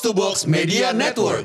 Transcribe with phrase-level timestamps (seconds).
[0.00, 1.44] Box to Box Media Network.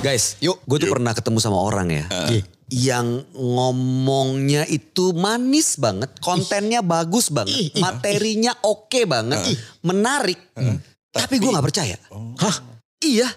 [0.00, 2.08] Guys, yuk, gue tuh pernah ketemu sama orang ya.
[2.08, 2.40] Uh.
[2.72, 9.56] Yang ngomongnya itu manis banget, kontennya bagus banget, materinya oke banget, Uh.
[9.84, 10.40] menarik.
[11.12, 12.00] Tapi gue gak percaya.
[12.08, 12.32] Oh.
[12.40, 12.56] Hah?
[13.04, 13.28] Iya.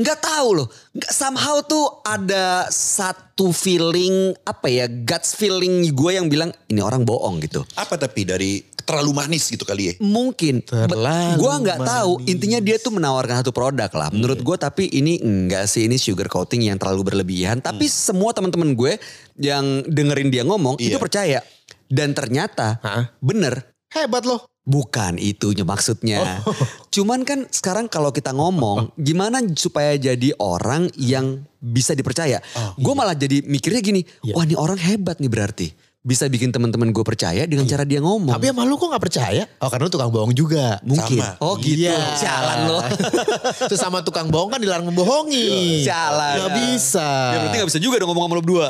[0.00, 0.68] Nggak tahu loh.
[0.96, 7.04] Nggak somehow tuh ada satu feeling apa ya, guts feeling gue yang bilang ini orang
[7.04, 7.60] bohong gitu.
[7.76, 9.94] Apa tapi dari terlalu manis gitu kali ya?
[10.02, 10.66] Mungkin.
[10.66, 12.12] Terlalu Gue nggak tahu.
[12.26, 14.08] Intinya dia tuh menawarkan satu produk lah.
[14.10, 17.62] Menurut gue tapi ini enggak sih ini sugar coating yang terlalu berlebihan.
[17.62, 18.98] Tapi semua teman-teman gue
[19.38, 20.98] yang dengerin dia ngomong itu Iya.
[20.98, 21.40] percaya.
[21.86, 23.14] Dan ternyata Hah?
[23.22, 23.62] bener.
[23.94, 24.49] Hebat loh.
[24.70, 26.46] Bukan itunya maksudnya.
[26.94, 32.38] Cuman kan sekarang kalau kita ngomong gimana supaya jadi orang yang bisa dipercaya.
[32.78, 34.06] gue malah jadi mikirnya gini.
[34.30, 35.68] Wah ini orang hebat nih berarti.
[36.00, 38.32] Bisa bikin teman-teman gue percaya dengan cara dia ngomong.
[38.32, 39.44] Tapi sama lu kok gak percaya?
[39.60, 40.80] Oh karena lu tukang bohong juga.
[40.80, 41.20] Mungkin.
[41.20, 41.36] Sama.
[41.44, 41.92] Oh gitu.
[41.92, 42.16] Iya.
[42.16, 42.80] Jalan loh.
[43.68, 45.84] Terus sama tukang bohong kan dilarang membohongi.
[45.84, 46.40] Jalan.
[46.40, 47.04] Gak bisa.
[47.04, 48.66] Ya berarti gak bisa juga dong ngomong sama lo berdua.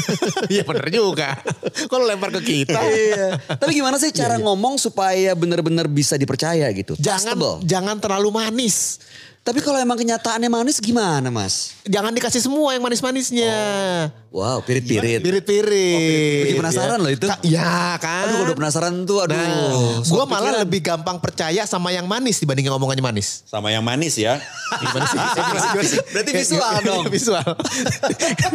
[0.52, 1.40] Iya bener juga.
[1.88, 2.76] Kok lu lempar ke kita?
[2.84, 3.40] iya.
[3.40, 7.00] Tapi gimana sih cara ngomong supaya benar-benar bisa dipercaya gitu?
[7.00, 7.54] Jangan Trustable.
[7.64, 9.00] jangan terlalu manis.
[9.44, 11.76] Tapi kalau emang kenyataannya manis gimana mas?
[11.84, 13.52] Jangan dikasih semua yang manis-manisnya.
[14.32, 15.20] Wow pirit-pirit.
[15.20, 16.40] Pirit-pirit.
[16.42, 17.28] Bikin penasaran loh itu.
[17.28, 18.24] Ka- Ya kan.
[18.24, 19.36] Aduh gue udah penasaran tuh aduh.
[19.36, 20.62] Nah, gue malah pikiran.
[20.64, 23.44] lebih gampang percaya sama yang manis dibanding yang omongannya manis.
[23.44, 24.40] Sama yang manis ya.
[26.08, 27.04] Berarti visual dong.
[27.08, 27.44] visual.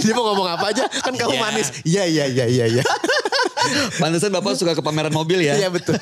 [0.01, 1.41] Dia mau ngomong apa aja kan kamu Iya.
[1.43, 1.67] manis.
[1.85, 2.83] Iya iya iya iya iya.
[3.95, 5.55] Pantesan bapak suka ke pameran mobil ya.
[5.55, 5.95] Iya betul.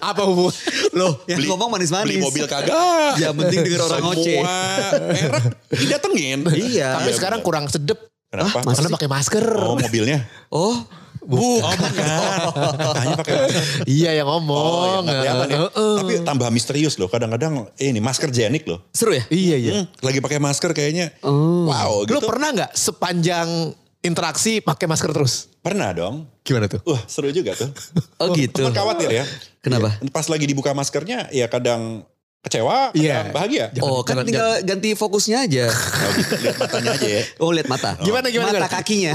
[0.00, 0.52] apa hubungan?
[0.92, 2.06] Loh yang Beli- ngomong manis-manis.
[2.06, 2.74] Beli mobil kagak.
[3.16, 4.36] Ya penting denger orang ngoceh.
[4.36, 4.56] Semua
[5.04, 5.32] merek
[5.72, 6.38] didatengin.
[6.50, 6.88] Iya.
[6.98, 7.98] Tapi sekarang kurang sedep.
[8.28, 8.62] Kenapa?
[8.64, 9.44] Karena pakai masker.
[9.54, 10.18] Oh mobilnya.
[10.48, 10.76] Oh
[11.24, 11.64] Bukan.
[11.64, 12.94] Oh bukan.
[13.00, 13.62] Hanya pakai masker.
[13.86, 15.00] Iya yang Oh, ngomong.
[15.00, 15.58] ya, nggak kelihatan ya.
[15.64, 15.94] Heeh.
[15.96, 17.08] Tapi tambah misterius loh.
[17.08, 18.84] Kadang-kadang eh, ini masker jenik loh.
[18.90, 19.24] seru ya?
[19.28, 19.72] Iya iya.
[19.74, 21.16] Hmm, lagi pakai masker kayaknya.
[21.20, 21.64] Oh.
[21.64, 22.28] Wow Lu gitu.
[22.28, 23.72] pernah nggak sepanjang
[24.04, 25.48] interaksi pakai masker terus?
[25.58, 26.28] Pernah dong.
[26.40, 26.84] Gimana tuh?
[26.84, 27.72] Wah seru juga tuh.
[28.20, 28.60] Oh gitu.
[28.60, 29.24] Cuman khawatir ya.
[29.58, 29.96] Kenapa?
[29.96, 30.12] Iya.
[30.12, 32.04] Pas lagi dibuka maskernya ya kadang
[32.40, 33.32] kecewa, kadang Iya.
[33.32, 33.64] bahagia.
[33.80, 35.64] Oh kan Jangan- tinggal ganti fokusnya aja.
[36.04, 36.34] Oh, gitu.
[36.36, 37.22] Lihat matanya aja ya.
[37.40, 37.90] Oh lihat mata.
[37.98, 38.68] Gimana, gimana, Mata gimana?
[38.70, 39.12] kakinya.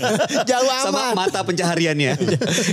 [0.50, 1.14] Jauh Sama amat.
[1.14, 2.12] mata pencahariannya.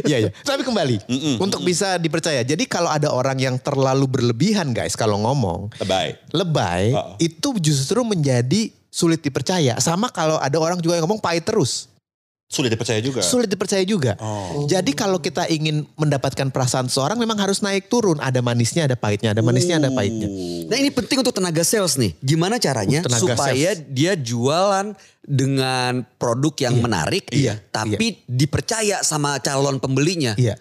[0.03, 0.29] Iya iya.
[0.35, 1.05] Tapi kembali
[1.37, 2.41] untuk bisa dipercaya.
[2.41, 6.17] Jadi kalau ada orang yang terlalu berlebihan guys kalau ngomong Lebay.
[6.33, 7.13] lebay Oh.
[7.17, 9.77] itu justru menjadi sulit dipercaya.
[9.79, 11.89] Sama kalau ada orang juga yang ngomong pahit terus.
[12.49, 13.21] Sulit dipercaya juga.
[13.21, 14.17] Sulit dipercaya juga.
[14.17, 14.65] Oh.
[14.65, 18.17] Jadi kalau kita ingin mendapatkan perasaan seorang memang harus naik turun.
[18.17, 20.25] Ada manisnya, ada pahitnya, ada manisnya, ada pahitnya.
[20.65, 22.17] Nah ini penting untuk tenaga sales nih.
[22.17, 29.37] Gimana caranya Uh, tenaga supaya dia jualan dengan produk yang menarik, Iya, tapi dipercaya sama
[29.45, 30.33] calon pembelinya.
[30.33, 30.57] Iya.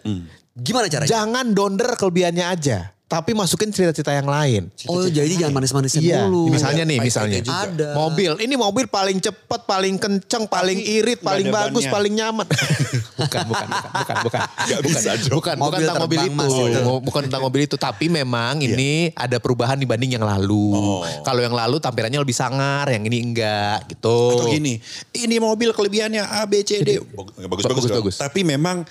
[0.60, 1.08] Gimana caranya?
[1.08, 2.92] Jangan donder kelebihannya aja.
[3.08, 4.69] Tapi masukin cerita-cerita yang lain.
[4.84, 6.52] oh jadi jangan manis-manisnya Iya, dulu.
[6.52, 7.41] misalnya nih, misalnya.
[7.41, 7.64] juga.
[7.64, 7.88] Ada.
[7.96, 11.94] Mobil, ini mobil paling cepat, paling kenceng, paling irit, paling bagus, bannya.
[11.96, 12.44] paling nyaman.
[13.24, 14.41] bukan, bukan, bukan, bukan, bukan.
[14.44, 16.36] Gak bisa Bukan, bukan Mobil tentang mobil itu.
[16.36, 16.80] Mas, itu.
[16.84, 17.76] Mo- Bukan tentang mobil itu.
[17.80, 20.69] Tapi memang ini ada perubahan dibanding yang lalu.
[20.70, 21.00] Oh.
[21.25, 24.36] Kalau yang lalu tampilannya lebih sangar, yang ini enggak gitu.
[24.36, 24.76] Atau gini,
[25.16, 27.00] ini mobil kelebihannya A, B, C, D.
[27.00, 27.64] Bagus-bagus.
[27.64, 27.96] Bagus, dong.
[28.04, 28.14] bagus.
[28.20, 28.84] Tapi memang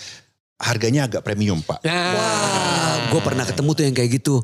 [0.57, 1.85] harganya agak premium pak.
[1.85, 4.35] Nah, Wah, gue pernah ketemu tuh yang kayak gitu.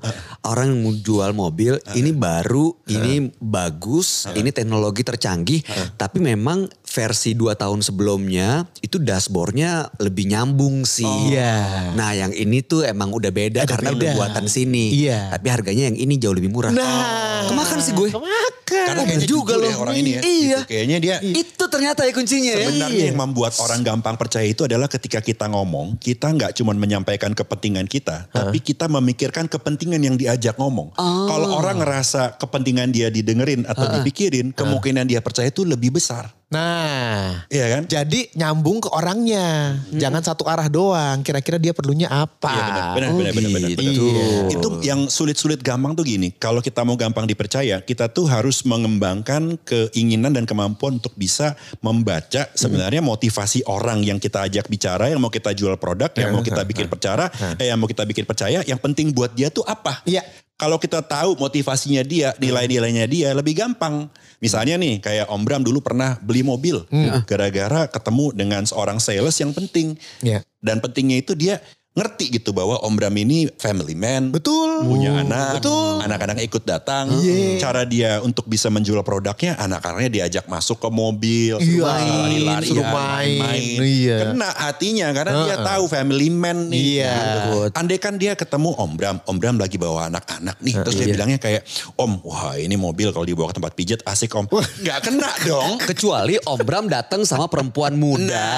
[0.46, 5.66] Orang yang mau jual mobil, ini baru, ini bagus, ini teknologi tercanggih.
[5.98, 11.34] Tapi memang versi dua tahun sebelumnya itu dashboardnya lebih nyambung sih.
[11.34, 11.90] Iya.
[11.98, 13.98] Nah yang ini tuh emang udah beda Ada karena beda.
[13.98, 14.94] udah buatan sini.
[14.94, 15.34] Iya.
[15.34, 16.70] Tapi harganya yang ini jauh lebih murah.
[16.70, 17.50] Nah.
[17.50, 18.14] Kemakan sih gue.
[18.14, 18.86] Kemakan.
[18.94, 19.74] Karena kayaknya juga loh.
[19.74, 20.22] ya orang ini ya.
[20.22, 20.60] Iya.
[20.62, 20.70] Gitu.
[20.70, 22.68] Kayaknya dia Itu ternyata ya kuncinya ya.
[22.70, 27.34] sebenarnya yang membuat orang gampang percaya itu adalah ketika kita ngomong, kita nggak cuma menyampaikan
[27.34, 30.94] kepentingan kita, tapi kita memikirkan kepentingan yang diajak ngomong.
[30.96, 31.26] Oh.
[31.26, 36.30] Kalau orang ngerasa kepentingan dia didengerin atau dipikirin, kemungkinan dia percaya itu lebih besar.
[36.54, 37.84] Nah, Iya kan?
[37.90, 39.82] jadi nyambung ke orangnya.
[39.90, 41.26] Jangan satu arah doang.
[41.26, 42.54] Kira-kira dia perlunya apa?
[42.54, 43.82] Iya benar, benar, Oh, benar, benar, benar, gitu.
[43.82, 43.94] benar.
[43.98, 44.26] Iya.
[44.54, 46.30] Itu yang sulit-sulit gampang tuh gini.
[46.38, 52.46] Kalau kita mau gampang dipercaya, kita tuh harus mengembangkan keinginan dan kemampuan untuk bisa membaca
[52.54, 56.62] sebenarnya motivasi orang yang kita ajak bicara, yang mau kita jual produk, yang mau kita
[56.62, 60.06] bikin percara, eh, yang mau kita bikin percaya, yang penting buat dia tuh apa?
[60.06, 60.22] Iya.
[60.54, 64.08] Kalau kita tahu motivasinya dia, nilai-nilainya dia lebih gampang.
[64.38, 66.86] Misalnya nih kayak Om Bram dulu pernah beli mobil
[67.26, 69.98] gara-gara ketemu dengan seorang sales yang penting.
[70.22, 70.46] Iya.
[70.64, 71.60] Dan pentingnya itu dia
[71.94, 74.34] ngerti gitu bahwa Om Bram ini family man.
[74.34, 74.82] Betul.
[74.82, 76.02] Punya anak, Betul.
[76.02, 77.14] anak-anak ikut datang.
[77.62, 83.78] Cara dia untuk bisa menjual produknya, anak-anaknya diajak masuk ke mobil, Iya, lari-larian, suruh main.
[83.78, 84.18] Iya.
[84.26, 86.82] Kena hatinya karena dia tahu family man nih.
[86.98, 87.14] Iya.
[87.14, 87.58] Gitu.
[87.78, 91.38] Andai kan dia ketemu Om Bram, Om Bram lagi bawa anak-anak nih, terus dia bilangnya
[91.38, 91.62] kayak,
[91.94, 94.50] Om, wah ini mobil kalau dibawa ke tempat pijat asik Om.
[94.82, 95.78] Nggak kena dong.
[95.94, 98.50] Kecuali Om Bram datang sama perempuan muda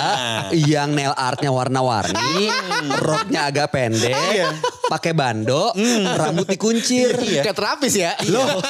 [0.56, 2.48] yang nail artnya warna-warni,
[3.26, 4.54] roknya agak pendek,
[4.86, 5.74] pakai bando,
[6.14, 7.18] rambut dikuncir.
[7.18, 8.14] Kayak terapis ya.
[8.30, 8.62] Loh.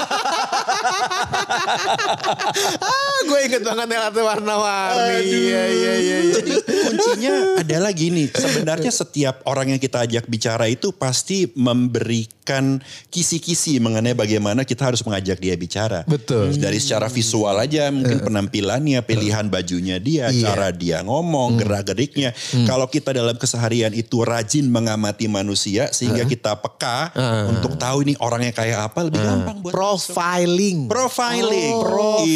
[1.46, 5.18] Ah, gue inget banget yang arti warna-warni.
[5.22, 6.18] Iya, iya, iya.
[6.22, 6.34] iya.
[6.36, 12.78] Jadi kuncinya adalah gini, sebenarnya setiap orang yang kita ajak bicara itu pasti memberikan
[13.10, 16.06] kisi-kisi mengenai bagaimana kita harus mengajak dia bicara.
[16.06, 16.54] Betul.
[16.54, 20.54] Dari secara visual aja, mungkin penampilannya, pilihan bajunya dia, Iya.
[20.54, 22.34] cara dia ngomong, gerak-geriknya.
[22.66, 27.10] Kalau kita dalam keseharian itu rajin mengamati manusia sehingga kita peka
[27.50, 30.86] untuk tahu ini orangnya kayak apa, lebih gampang buat Profiling.
[30.86, 31.35] profiling.
[31.38, 31.74] Oh, Itu dia.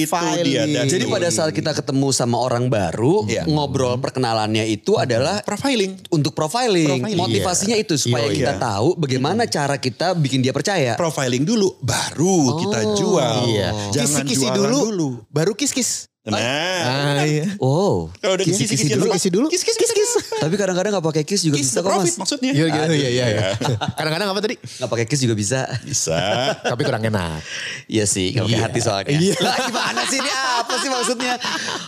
[0.05, 0.69] profiling.
[0.69, 3.43] Dan Jadi pada saat kita ketemu sama orang baru, Iya.
[3.45, 5.95] ngobrol perkenalannya itu adalah profiling.
[6.09, 6.99] untuk profiling.
[6.99, 7.17] Profiling.
[7.17, 8.35] Motivasinya itu supaya Iya.
[8.35, 10.95] kita tahu bagaimana cara kita bikin dia percaya.
[10.95, 13.35] profiling dulu baru kita jual.
[13.47, 13.69] Iya.
[13.91, 15.09] Jangan Kisi-kisi jualan dulu, dulu.
[15.29, 16.09] baru kis-kis.
[16.21, 17.57] Nah, Ah, iya.
[17.57, 19.47] Oh, kalau udah Kisi-kisi dulu, kisi dulu.
[19.49, 20.11] Kis kis kis kis.
[20.39, 22.15] Tapi kadang-kadang nggak pakai kiss juga Kiss bisa kok mas.
[22.15, 22.51] maksudnya.
[22.51, 23.25] Iya, iya, iya, iya.
[23.29, 23.41] ya.
[23.97, 24.55] Kadang-kadang apa tadi?
[24.57, 25.61] Nggak pakai kiss juga bisa.
[25.81, 26.17] Bisa.
[26.71, 27.43] Tapi kurang enak.
[27.85, 28.65] Iya sih, nggak pakai Iya.
[28.65, 29.11] hati soalnya.
[29.13, 29.35] Iya.
[29.39, 31.33] Lah gimana sih ini apa sih maksudnya?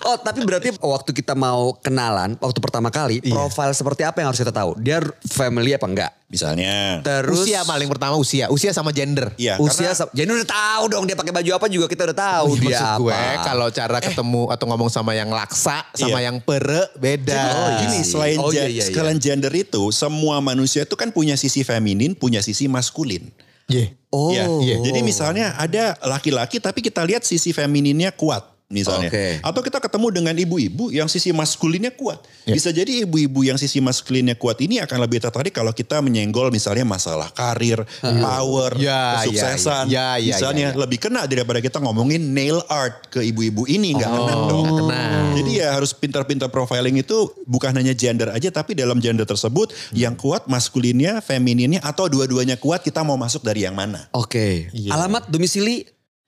[0.03, 3.31] Oh tapi berarti waktu kita mau kenalan, waktu pertama kali, Iya.
[3.31, 4.75] profil seperti apa yang harus kita tahu?
[4.77, 6.11] Dia family apa enggak?
[6.31, 7.03] Misalnya.
[7.03, 8.47] Terus usia paling pertama usia.
[8.47, 9.35] Usia sama gender.
[9.35, 12.47] Iya, usia, karena jadi udah tahu dong dia pakai baju apa juga kita udah tahu
[12.55, 12.99] dia Maksud apa.
[13.03, 16.31] gue kalau cara ketemu atau ngomong sama yang laksa sama Iya.
[16.31, 17.35] yang pere beda.
[17.43, 18.15] Oh, gini, sih.
[18.41, 18.83] Oh, iya, iya, iya.
[18.89, 23.31] sekalian gender itu, semua manusia itu kan punya sisi feminin, punya sisi maskulin.
[23.71, 23.95] Iya.
[24.11, 24.35] Oh.
[24.35, 29.11] Ya, Jadi misalnya ada laki-laki tapi kita lihat sisi femininnya kuat misalnya.
[29.11, 29.43] Oke.
[29.43, 32.23] Atau kita ketemu dengan ibu-ibu yang sisi maskulinnya kuat.
[32.47, 32.55] Ya.
[32.57, 36.87] Bisa jadi ibu-ibu yang sisi maskulinnya kuat ini akan lebih tertarik kalau kita menyenggol misalnya
[36.87, 39.91] masalah karir, power, Ya, kesuksesan.
[39.91, 40.17] ya, ya.
[40.17, 40.79] Ya, ya, misalnya ya, ya.
[40.81, 44.65] lebih kena daripada kita ngomongin nail art ke ibu-ibu ini nggak kena dong.
[44.81, 45.01] kena.
[45.37, 50.17] Jadi ya harus pintar-pintar profiling itu bukan hanya gender aja tapi dalam gender tersebut yang
[50.17, 54.07] kuat maskulinnya, femininnya atau dua-duanya kuat kita mau masuk dari yang mana?
[54.15, 54.71] Oke.
[54.71, 54.95] Iya.
[54.95, 55.85] Alamat, domisili,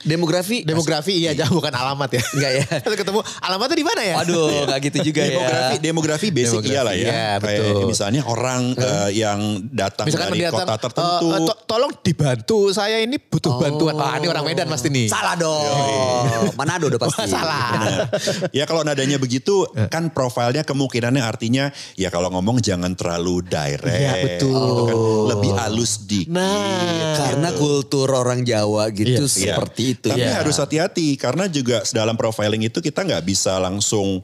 [0.07, 0.65] demografi?
[0.65, 2.21] Demografi iya jauh bukan alamat ya.
[2.33, 2.65] Enggak ya?
[2.83, 4.15] Terus ketemu alamatnya di mana ya?
[4.19, 5.79] Aduh, nggak gitu juga demografi, ya.
[5.79, 7.03] demografi basic Demografi, iyalah ya.
[7.07, 7.85] iya, Kayak betul.
[7.87, 9.39] misalnya orang eh, yang
[9.71, 11.27] datang Misalkan dari datang, kota tertentu.
[11.29, 13.95] "Eh, eh, to- tolong dibantu saya ini butuh bantuan.
[13.95, 15.07] Ah ini orang Medan pasti nih.
[15.07, 16.51] Salah dong.
[16.59, 17.23] Manado udah pasti.
[17.31, 17.67] Salah.
[17.71, 17.99] Benar.
[18.57, 23.87] ya kalau nadanya begitu kan profilnya kemungkinannya artinya ya kalau ngomong jangan terlalu direct.
[23.87, 24.51] Iya, betul.
[24.51, 24.95] gitu kan.
[25.31, 26.27] Lebih halus dikit.
[26.33, 27.15] Nah.
[27.15, 29.55] Karena kultur orang Jawa gitu Iya.
[29.55, 30.39] seperti itu Tapi ya.
[30.39, 34.23] harus hati-hati karena juga dalam profiling itu kita nggak bisa langsung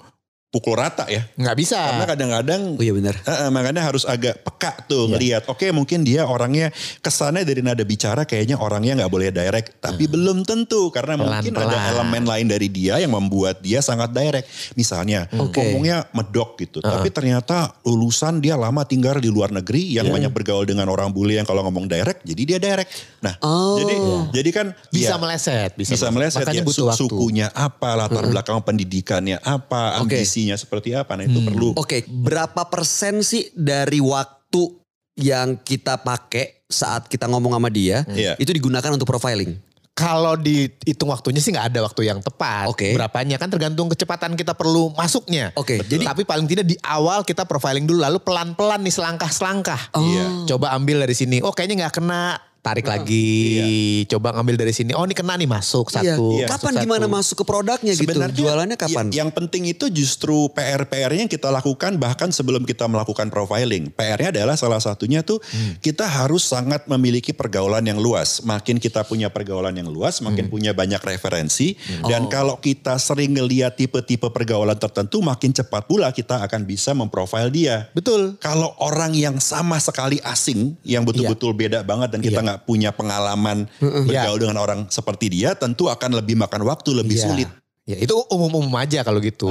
[0.49, 1.21] pukul rata ya.
[1.31, 1.77] nggak bisa.
[1.77, 3.13] Karena kadang-kadang Oh iya benar.
[3.15, 5.45] Eh, eh, makanya harus agak peka tuh ngelihat.
[5.45, 9.77] Oke mungkin dia orangnya kesannya dari nada bicara kayaknya orangnya nggak boleh direct.
[9.77, 14.49] Tapi belum tentu karena mungkin ada elemen lain dari dia yang membuat dia sangat direct.
[14.73, 15.61] Misalnya Oke.
[15.61, 16.81] ngomongnya medok gitu.
[16.81, 21.37] Tapi ternyata lulusan dia lama tinggal di luar negeri yang banyak bergaul dengan orang bule
[21.37, 22.89] yang kalau ngomong direct jadi dia direct.
[23.21, 23.77] Nah Oh.
[23.77, 23.95] jadi
[24.33, 25.71] jadi kan bisa ya, meleset.
[25.77, 27.01] Bisa, bisa meleset Makanya ya butuh su- waktu.
[27.05, 30.17] sukunya apa latar belakang pendidikannya apa Oke.
[30.39, 34.79] Ambisinya seperti apa nah itu perlu Oke, berapa persen sih dari waktu
[35.19, 38.39] yang kita pakai saat kita ngomong sama dia Iya.
[38.39, 39.59] itu digunakan untuk profiling?
[39.91, 42.71] Kalau dihitung waktunya sih nggak ada waktu yang tepat.
[42.71, 42.95] Oke.
[42.95, 45.51] Berapanya kan tergantung kecepatan kita perlu masuknya.
[45.59, 49.91] Oke, Jadi tapi paling tidak di awal kita profiling dulu lalu pelan-pelan nih selangkah-selangkah.
[49.91, 50.55] Iya.
[50.55, 51.43] Coba ambil dari sini.
[51.43, 52.39] Oh kayaknya nggak kena.
[52.59, 54.03] Tarik lagi.
[54.05, 54.91] Coba ngambil dari sini.
[54.91, 56.35] Oh ini kena nih masuk satu.
[56.35, 56.45] Iya.
[56.45, 57.15] Kapan masuk gimana satu.
[57.15, 58.19] masuk ke produknya gitu?
[58.35, 59.05] Jualannya kapan?
[59.09, 63.87] ya- yang penting itu justru PR-PR-nya yang kita lakukan bahkan sebelum kita melakukan profiling.
[63.89, 65.79] PR-nya adalah salah satunya tuh Hmm.
[65.79, 68.41] kita harus sangat memiliki pergaulan yang luas.
[68.41, 70.53] Makin kita punya pergaulan yang luas, makin Hmm.
[70.53, 71.79] punya banyak referensi.
[72.01, 72.07] Oh.
[72.07, 77.47] Dan kalau kita sering ngeliat tipe-tipe pergaulan tertentu, makin cepat pula kita akan bisa memprofil
[77.47, 77.87] dia.
[77.91, 78.35] Betul.
[78.37, 82.48] Kalau orang yang sama sekali asing, yang betul-betul beda banget dan kita Iya.
[82.49, 87.25] Nggak punya pengalaman bergaul dengan orang seperti dia, tentu akan lebih makan waktu, lebih Iya.
[87.29, 87.49] sulit.
[87.85, 89.45] Ya itu umum-umum aja kalau gitu.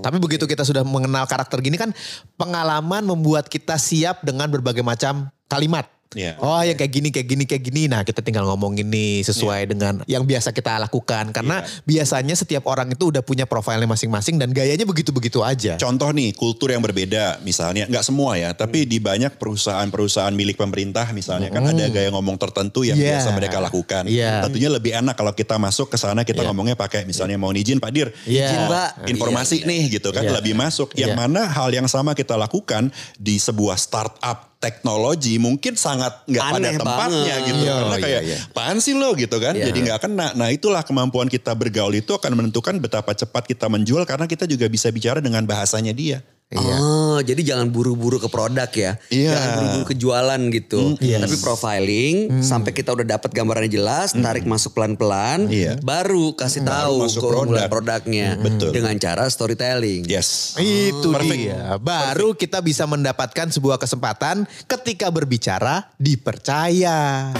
[0.00, 1.92] Tapi begitu kita sudah mengenal karakter gini kan
[2.36, 5.88] pengalaman membuat kita siap dengan berbagai macam kalimat.
[6.14, 6.38] Iya.
[6.38, 7.82] Oh yang kayak gini, kayak gini, kayak gini.
[7.86, 9.68] Nah kita tinggal ngomongin nih sesuai Iya.
[9.68, 11.30] dengan yang biasa kita lakukan.
[11.30, 15.76] Karena biasanya setiap orang itu udah punya profilnya masing-masing dan gayanya begitu-begitu aja.
[15.76, 21.10] Contoh nih kultur yang berbeda misalnya nggak semua ya tapi di banyak perusahaan-perusahaan milik pemerintah
[21.10, 23.18] misalnya kan ada gaya ngomong tertentu yang Iya.
[23.18, 24.06] biasa mereka lakukan.
[24.06, 24.46] Iya.
[24.46, 27.90] Tentunya lebih enak kalau kita masuk ke sana kita ngomongnya pakai misalnya mau izin Pak
[27.90, 28.46] Dir, Iya.
[28.46, 28.90] Izin, Pak.
[29.10, 30.38] informasi nih gitu kan Iya.
[30.38, 30.94] lebih masuk.
[30.94, 31.18] Yang Iya.
[31.18, 37.12] mana hal yang sama kita lakukan di sebuah startup teknologi mungkin sangat nggak pada tempatnya
[37.36, 37.48] banget.
[37.52, 38.38] gitu Iya, karena iya, kayak iya.
[38.48, 39.68] apaan sih lo gitu kan Iya.
[39.68, 44.08] jadi nggak kena nah itulah kemampuan kita bergaul itu akan menentukan betapa cepat kita menjual
[44.08, 48.94] karena kita juga bisa bicara dengan bahasanya dia Oh, jadi jangan buru-buru ke produk ya.
[49.10, 49.34] Iya.
[49.34, 50.94] Jangan buru-buru ke jualan gitu.
[50.94, 55.82] Tapi profiling sampai kita udah dapat gambarannya jelas, tarik masuk pelan-pelan, Iya.
[55.82, 57.98] baru kasih Baru tahu keunggulan produk.
[57.98, 58.70] produknya Betul.
[58.70, 60.06] dengan cara storytelling.
[60.06, 61.38] yes Itu Perfect.
[61.38, 61.74] dia.
[61.76, 67.34] Baru kita bisa mendapatkan sebuah kesempatan ketika berbicara dipercaya.